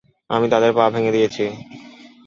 আমি 0.29 0.47
তাদের 0.49 0.71
পা 0.73 0.85
ভেঙ্গে 0.93 1.11
দিয়েছি। 1.11 1.45